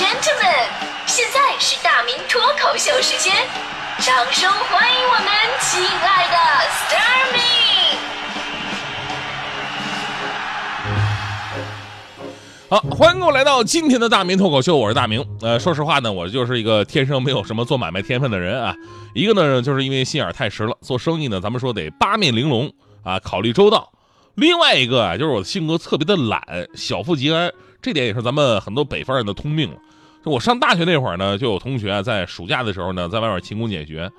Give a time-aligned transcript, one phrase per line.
[0.00, 0.64] gentlemen，
[1.04, 3.34] 现在是大明脱口秀时间，
[3.98, 5.26] 掌声欢迎我们
[5.60, 6.36] 亲爱的
[6.70, 7.38] s t a r m y
[12.70, 15.22] 好，欢迎各位来到今天的大明脱口秀，我是大明。
[15.42, 18.74] 呃，说实话呢，我就是一个天生没有什么做买卖天分的人啊。
[19.14, 22.72] 一个呢，就是因为心眼太实了，做生意呢，咱们说得八面玲珑
[23.04, 23.92] 啊，考虑周到。
[24.36, 26.42] 另外一个啊，就是我性格特别的懒，
[26.74, 29.76] 小富即安，这点也是咱们很多北方人的通病了。
[30.24, 34.10] 我上大学那会儿呢，就有同学在暑假的时候呢，在外面勤工俭学，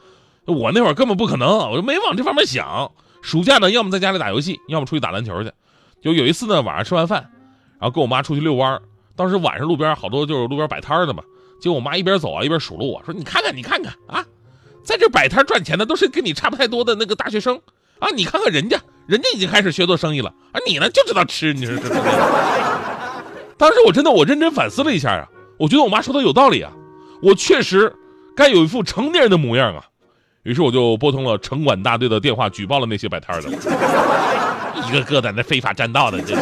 [0.46, 2.92] 我那会儿根本不可能，我就没往这方面想。
[3.22, 5.52] 暑假呢，要么在家里打游戏，要么出去打篮球去。
[6.02, 7.22] 就有一次呢，晚上吃完饭，
[7.80, 8.82] 然后跟我妈出去遛弯儿。
[9.16, 11.22] 当时晚上路边好多就是路边摆摊的嘛，
[11.62, 14.26] 结果我妈一边走啊一边数落我说：“你看看，你看看啊，
[14.84, 17.62] 在这摆摊赚钱的都是跟你差不太多的那个大学生
[18.00, 22.02] 啊，你看看人家，人家已经开始学做生意了啊，你呢就知道吃，你说这这这。”
[23.60, 25.28] 当时我真的我认真反思了一下啊，
[25.62, 26.72] 我觉得我妈说的有道理啊，
[27.22, 27.96] 我确实
[28.36, 29.86] 该有一副成年人的模样啊。
[30.42, 33.50] 于是我就拨通了城管大队的电话，举报了那些摆摊的，
[34.88, 36.42] 一个个在那非法占道的，这这。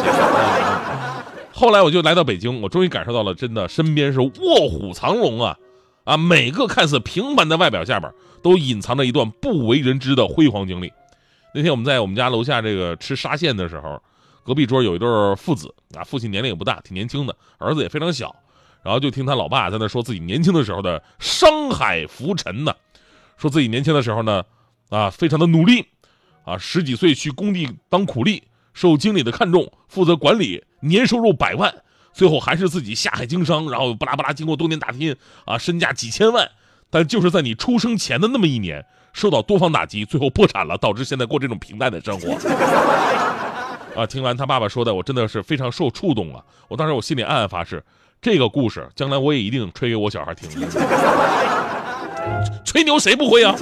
[1.52, 5.54] 后来我就来到北京，我终于感受到了真的身边是卧虎藏龙啊，
[6.04, 8.10] 啊，每个看似平凡的外表下边
[8.42, 10.90] 都隐藏着一段不为人知的辉煌经历。
[11.54, 14.02] 那天我们在我们家楼下这个吃沙县的时候，
[14.42, 18.34] 隔壁桌有一对父子啊，父亲年龄也不大，挺年轻的，儿子也非常小，
[18.82, 22.74] 然后就听他老爸在那说自己年轻的时候的商海浮沉呢，
[23.36, 24.44] 说自己年轻的时候呢，
[24.88, 25.86] 啊，非常的努力，
[26.44, 30.64] 啊，十几岁去工地当苦力，受经理的看重，负责管理。
[30.82, 31.74] 年收入百万，
[32.14, 36.50] 最后还是自己下海经商，然后巴拉巴拉经过多年打拼啊，身价几千万，
[36.88, 42.32] 但就是在你出生前的那么一年，受到多方打击，最后破产了，导致现在过这种平淡的生活。
[43.94, 46.42] 啊，听完他爸爸说的，我真的是非常受触动了。
[46.68, 47.84] 我当时我心里暗暗发誓，
[48.22, 50.48] 这个故事将来我也一定吹给我小孩听。
[52.64, 53.54] 吹牛谁不会啊？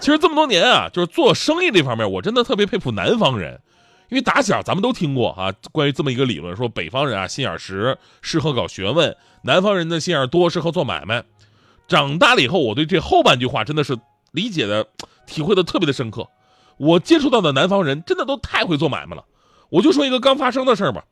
[0.00, 3.60] 其实这么多年啊，就是做生意这方面，我真的特别佩服南方人。
[4.08, 11.24] 因为打小咱们都听过啊，关于这么一个理论，说北方人啊心眼实，适合搞学问；南方人的心眼多，适合做买卖。
[11.88, 13.98] 长大了以后，我对这后半句话真的是
[14.30, 14.86] 理解的、
[15.26, 16.28] 体会的特别的深刻。
[16.78, 19.24] 我接触到的南方人真的都太会做买卖了。
[19.68, 21.04] 我就说一个刚发生的事儿吧，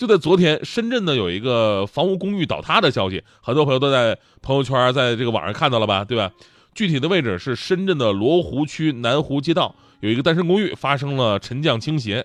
[0.00, 6.32] 就在昨天，深圳呢有一个房屋公寓倒塌的消息，很多朋友都在朋友圈、在这个网上看到了吧，对吧？
[6.74, 12.24] 具体的位置是深圳的罗湖区南湖街道，有一个单身公寓发生了沉降倾斜。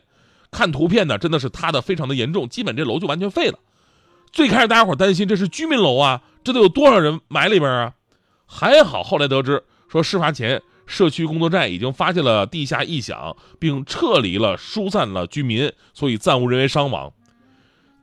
[0.51, 3.59] 看图片呢，真的是塌的非常的严重，基本这楼就完全废了。
[4.31, 7.95] 最开始大家伙担心这是居民楼啊，这得有多少人埋里边啊？
[8.45, 17.11] 还好后来得知说事发前社区工作站已经发现了地下异响，并撤离了疏散了居民，所以暂无人员伤亡。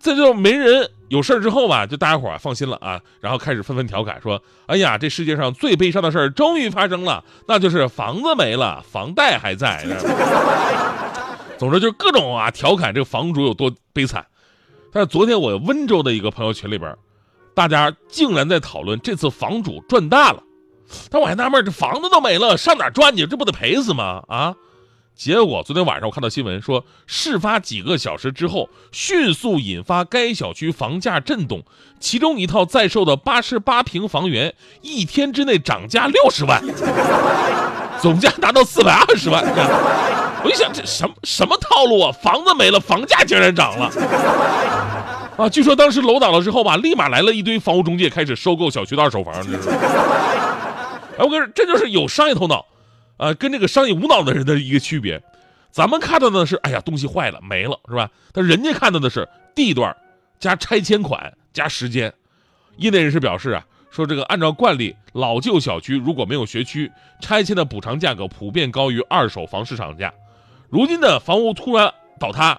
[0.03, 9.87] 在这没人有事儿之后吧，就大家伙啊放心了啊，然后开始纷纷调侃说：“哎呀，这世界上最悲伤的事儿终于发生了，那就是房子没了，房贷还在。
[11.57, 14.27] ”总之就是各种啊调侃这个房主有多悲惨，
[14.93, 16.93] 但是昨天我温州的一个朋友群里边，
[17.55, 20.43] 大家竟然在讨论这次房主赚大了，
[21.11, 23.25] 但我还纳闷这房子都没了，上哪赚去？
[23.25, 24.25] 这不得赔死吗？
[24.27, 24.53] 啊！
[25.15, 31.63] 结果昨天晚上我看到新闻说，事发几个小时之后，迅速引发该小区房价震动，
[32.01, 36.61] 其中一套在售的八十八平房源一天之内涨价六十万，
[38.01, 39.45] 总价达到四百二十万。
[40.45, 42.11] 我一想，这什么什么套路啊？
[42.11, 43.93] 房子没了，房价竟然涨了
[45.37, 45.49] 啊！
[45.49, 49.33] 据说当时楼倒了之后吧，立马来了一堆房屋中介，开始收购小区的二手房。
[49.35, 52.67] 哎，我跟你说，这就是有商业头脑
[53.17, 55.23] 呃，跟这个商业无脑的人的一个区别。
[55.71, 58.11] 咱们看到的是，哎呀，东西坏了没了，是吧？
[58.33, 59.97] 但人家看到的是地段
[60.39, 62.13] 加拆迁款加时间。
[62.77, 63.67] 业内人士表示啊。
[63.91, 66.91] 说这个按照惯例，老旧小区如果没有学区，
[67.21, 70.11] 拆迁的补偿价格普遍高于二手房市场价。
[70.71, 72.59] 如今的房屋突然倒塌，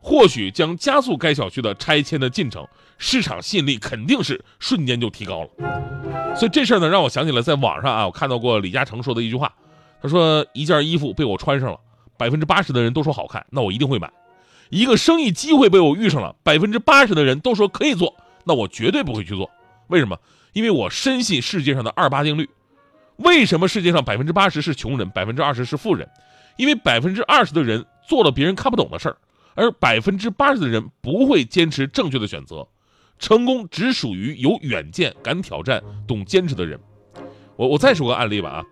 [0.00, 2.66] 或许将加速该小区的拆迁的进程，
[2.98, 6.34] 市场吸引力肯定是瞬间就提高了。
[6.34, 9.54] 所以这事儿呢，让我想起了在网上啊，我看到过李嘉诚说的一句话，
[10.02, 11.78] 他说：“一件衣服被我穿上了，
[12.16, 14.08] 百分之八十的人都说好看，那我一定会买；
[14.68, 18.14] 一个生意机会被我遇上了，百分之八十的人都说可以做，
[18.44, 19.48] 那我绝对不会去做。
[19.86, 20.18] 为什么？”
[20.52, 22.50] 因为我深信世界上的二八定律，
[23.16, 26.06] 为什么世界上百分之八十是穷人，百分之二十是富人？
[26.58, 29.16] 因为百分之二十的人做了别人看不懂的事儿，
[29.54, 32.68] 而百分之八十的人不会坚持正确的选择。
[33.18, 36.78] 成功只属于有远见、敢挑战、懂坚持的人。
[37.56, 38.64] 我我再说个案例吧啊，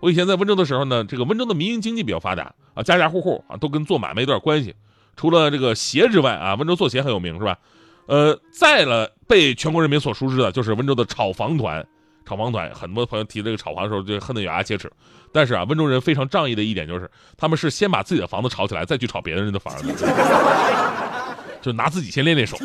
[0.00, 4.74] 我以前在温州的时候呢，这个温州的民营经济比较发达啊，家家户户啊都跟做买卖有点关系。
[5.16, 7.58] 除了这个鞋之外啊，温州做鞋很有名是吧？
[8.06, 11.86] 呃，再了被全国人民所熟知的就是温州的炒房团。
[12.26, 14.90] 炒房团，很多朋友提这个炒房的时候就恨得咬牙切齿。
[15.32, 19.92] 但是啊，温州人非常仗义的一点就是，他们是先把自己的房子炒起来，再去炒别人的房子，
[21.60, 22.56] 就拿自己先练练手，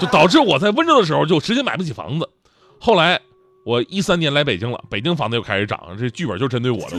[0.00, 2.28] 就导致我在温州的时候就直接买不起房子。
[2.80, 3.20] 后来
[3.64, 6.96] 我一三年来北京了，北京房子又开始涨，这剧本就针对我的。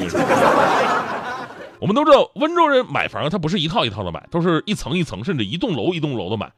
[1.79, 6.49] 我们都知道，温州人买房他不是一套一套的买，都是一层一层，甚至一栋楼一栋楼的买。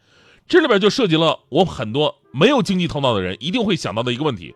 [0.47, 4.53] 这里边就涉及了我很多没有经济头脑的人一定会想到的一个问题。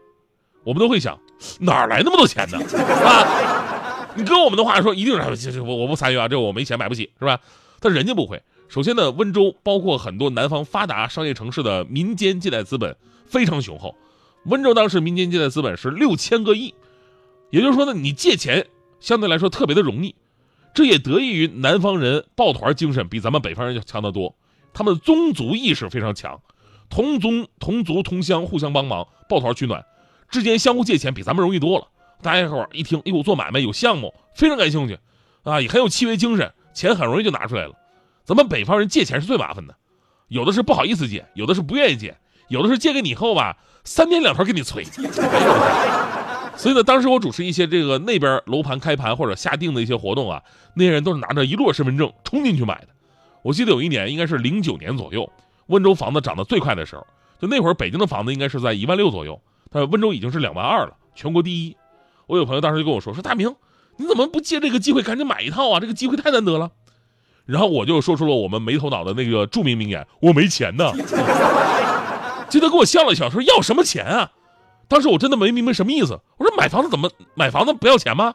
[0.63, 1.19] 我们都会想，
[1.59, 2.59] 哪来那么多钱呢？
[3.03, 7.39] 啊，你跟我们的话说，一定是我我不参与啊，这我没钱买不起，是吧？
[7.79, 8.39] 但人家不会。
[8.67, 12.95] 首先呢，温州包括很多南方发达商业城市的民间借贷资本
[13.25, 13.95] 非常雄厚。
[14.45, 16.73] 温州当时民间借贷资本是六千个亿，
[17.49, 18.67] 也就是说呢，你借钱
[18.99, 20.15] 相对来说特别的容易。
[20.73, 24.35] 这也得益于南方人抱团精神比咱们北方人要强得多，
[24.71, 26.39] 他们宗族意识非常强，
[26.89, 29.83] 同宗同族同乡互相帮忙，抱团取暖。
[30.29, 31.87] 之间相互借钱比咱们容易多了，
[32.21, 34.99] 大家伙一听，哎呦，做买卖有项目，非常感兴趣，
[35.43, 37.73] 啊，也很有契约精神，钱很容易就拿出来了。
[38.23, 39.75] 咱们北方人借钱是最麻烦的，
[40.27, 42.15] 有的是不好意思借，有的是不愿意借，
[42.49, 44.83] 有的是借给你以后吧，三天两头给你催。
[46.57, 50.43] 所以呢，当时我主持一些这个那边楼盘开盘或者下定的一些活动啊，
[50.73, 52.87] 那些人都是拿着一摞身份证冲进去买的。
[53.41, 55.31] 我记得有一年，应该是零九年左右，
[55.67, 57.07] 温州房子涨得最快的时候，
[57.39, 59.39] 就那会儿北京的房子应该是在一万六左右。
[59.71, 61.77] 他温州已经是两万二了，全国第一。
[62.27, 63.55] 我有朋友当时就跟我说：“说大明，
[63.95, 65.79] 你怎么不借这个机会赶紧买一套啊？
[65.79, 66.71] 这个机会太难得了。”
[67.45, 70.91] 然后我就说出了我们没头脑的那个著名名言：“我没钱呢。”
[72.49, 74.31] 记得给我笑了笑，说：“要什么钱啊？”
[74.89, 76.19] 当时我真的没明白什么意思。
[76.37, 78.33] 我说：“买房子怎么买房子不要钱吗？”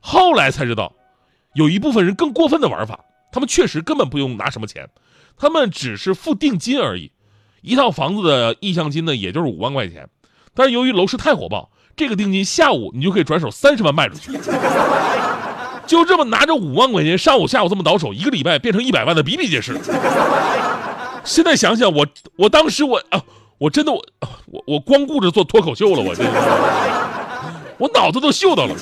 [0.00, 0.92] 后来才知道，
[1.54, 3.00] 有一部分人更过分的玩法，
[3.32, 4.88] 他们确实根本不用拿什么钱，
[5.36, 7.10] 他们只是付定金而已。
[7.62, 10.08] 一套房子的意向金呢，也就是五万块钱。
[10.54, 14.32] 但是由于楼市太火爆，这个定金下午你就可以转手三十万卖出去，
[15.86, 19.78] 就这么拿着五万块钱，上午下午这么倒手，一个礼拜变成一百万的比比皆是。
[21.24, 22.06] 现在想想，我
[22.36, 23.22] 我当时我啊，
[23.58, 24.00] 我真的我
[24.46, 26.24] 我我光顾着做脱口秀了，我这
[27.78, 28.74] 我脑子都秀到了。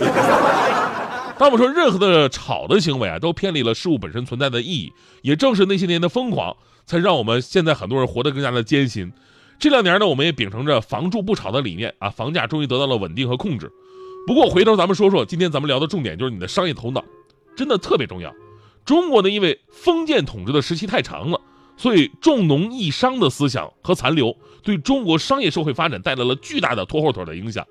[1.38, 4.92] 当我说任何的炒的行为啊，都偏离了事物本身存在的意义，
[5.22, 6.56] 也正是那些年的疯狂，
[6.86, 9.12] 才让我们现在很多人活得更加的艰辛。
[9.58, 13.70] 这两年呢，我们也秉承着房住不炒的理念啊，房价终于得到了稳定和控制。
[14.26, 17.04] 不过回头咱们说说，今天咱们聊的重点就是你的商业头脑，
[17.54, 18.32] 真的特别重要。
[18.84, 21.40] 中国呢，因为封建统治的时期太长了，
[21.76, 27.66] 所以重农抑商的思想和残留，对中国商业社会发展带来了巨大的拖后腿的影响。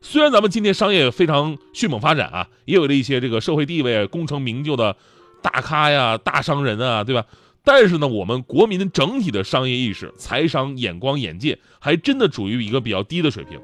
[0.00, 4.96] 虽然咱们今天商业非常迅猛发展啊，也有了一些这个社会地位、功成名就的
[5.40, 7.24] 大咖呀、大商人啊，对吧？
[7.62, 13.58] 但是呢，我们国民整体的商业意识、财商眼光、眼界还真的处于一个比较低的水平。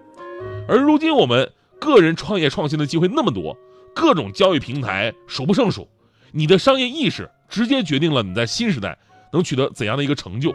[0.67, 3.55] 而如今我们个人创业创新的机会那么多，
[3.94, 5.87] 各种交易平台数不胜数，
[6.33, 8.97] 你的商业意识直接决定了你在新时代
[9.32, 10.55] 能取得怎样的一个成就。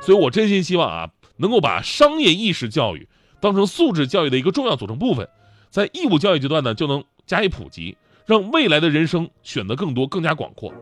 [0.00, 3.08] 所以我真心希望啊，能够把商业意识教育
[3.40, 5.28] 当成素质教育的一个重要组成部分，
[5.70, 7.96] 在义务教育阶段呢就能加以普及，
[8.26, 10.72] 让未来的人生选择更多、更加广阔。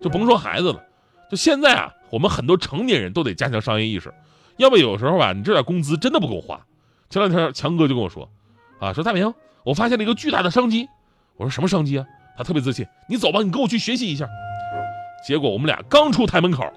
[0.00, 0.82] 就甭说孩子了。
[1.30, 4.12] 就现在啊，我们很多成年人都得加强商业意识，
[4.56, 6.60] 要不有时候吧，你这点工资真的不够花。
[7.08, 8.28] 前两天强哥就跟我说，
[8.80, 9.32] 啊，说大明，
[9.64, 10.88] 我发现了一个巨大的商机。
[11.36, 12.06] 我说什么商机啊？
[12.36, 14.26] 他特别自信，你走吧，你跟我去学习一下。
[15.26, 16.70] 结果我们俩刚出台门口，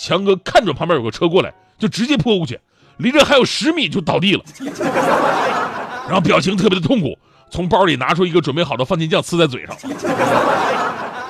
[0.00, 2.58] 强哥看准旁边有个车过来，就直接扑过去，
[2.96, 4.42] 离这还有十米就倒地了，
[6.08, 7.18] 然后表情特别的痛苦，
[7.50, 9.76] 从包里拿出一个准备好的番茄酱呲在嘴上。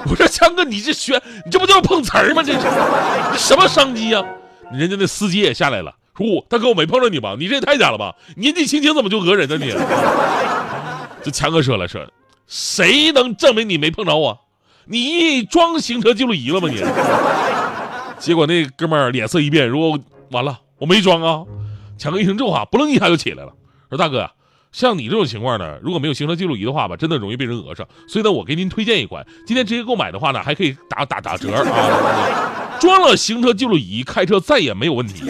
[0.08, 2.44] 我说强哥，你这学，你这不就是碰瓷儿吗？
[2.44, 2.60] 这是，
[3.32, 4.24] 这什么商机呀？
[4.72, 7.34] 人家那司机也下来了，说大哥我没碰着你吧？
[7.36, 8.14] 你这也太假了吧？
[8.36, 9.74] 年纪轻轻怎么就讹人呢你？
[11.24, 12.06] 这强哥说了说，
[12.46, 14.38] 谁能证明你没碰着我？
[14.84, 16.80] 你装行车记录仪了吗你？
[18.20, 19.98] 结果那哥们儿脸色一变，如果
[20.30, 21.42] 完了，我没装啊。
[21.98, 23.52] 强哥一听这话，不楞一下就起来了，
[23.88, 24.30] 说大哥。
[24.72, 27.84] 像你这种情况呢，如果没有行车记录仪的话吧，真的容易被人讹上。
[28.06, 32.78] 所以呢，我给您推荐一款，今天直接购买的话呢，还可以打打打折啊！
[32.78, 35.24] 装了行车记录仪，开车再也没有问题。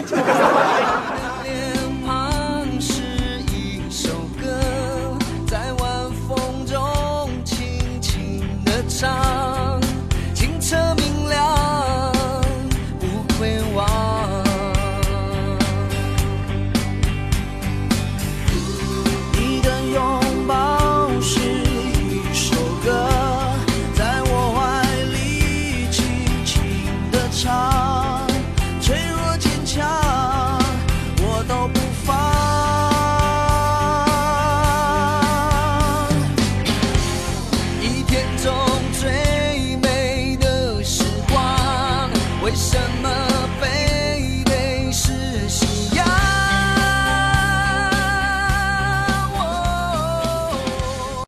[13.41, 13.90] We I